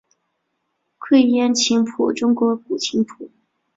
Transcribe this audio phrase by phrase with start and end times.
[0.97, 3.29] 愧庵琴谱中国古琴谱。